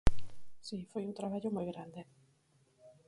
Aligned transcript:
Si, 0.67 0.77
foi 0.91 1.03
un 1.05 1.17
traballo 1.19 1.49
moi 1.55 1.65
grande. 1.71 2.01